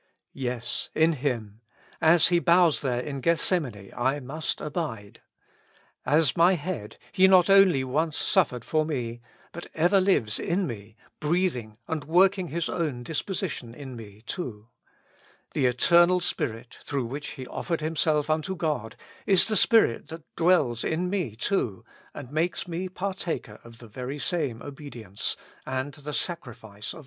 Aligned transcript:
Yes, 0.33 0.89
in 0.95 1.13
Him, 1.13 1.61
as 2.01 2.29
He 2.29 2.39
bows 2.39 2.81
there 2.81 3.01
in 3.01 3.21
Gethsemane, 3.21 3.91
I 3.95 4.19
must 4.19 4.59
abide. 4.59 5.21
As 6.07 6.35
my 6.35 6.55
Head, 6.55 6.97
He 7.11 7.27
not 7.27 7.51
only 7.51 7.83
once 7.83 8.17
suf 8.17 8.49
fered 8.49 8.63
for 8.63 8.83
me, 8.83 9.21
but 9.51 9.67
ever 9.75 10.01
lives 10.01 10.39
in 10.39 10.65
me, 10.65 10.95
breathing 11.19 11.77
and 11.87 12.03
working 12.05 12.47
His 12.47 12.67
own 12.67 13.03
disposition 13.03 13.75
in 13.75 13.95
me 13.95 14.23
too. 14.25 14.69
The 15.53 15.65
Eter 15.65 16.07
nal 16.07 16.19
Spirit, 16.19 16.79
through 16.81 17.05
which 17.05 17.33
He 17.33 17.45
offered 17.45 17.81
Himself 17.81 18.27
unto 18.27 18.55
God, 18.55 18.95
is 19.27 19.47
the 19.47 19.55
Spirit 19.55 20.07
that 20.07 20.23
dwells 20.35 20.83
in 20.83 21.11
me 21.11 21.35
too, 21.35 21.85
and 22.15 22.31
makes 22.31 22.67
me 22.67 22.89
partaker 22.89 23.59
of 23.63 23.77
the 23.77 23.87
very 23.87 24.17
same 24.17 24.63
obedience, 24.63 25.37
and 25.63 25.93
the 25.93 26.11
sacrifice 26.11 26.55
of 26.55 26.61
the 26.61 26.69
will 26.71 26.79
unto 26.89 26.93
God. 26.93 26.99